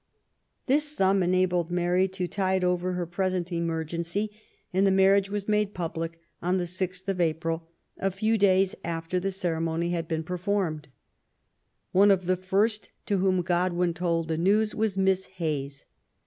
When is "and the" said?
4.73-4.89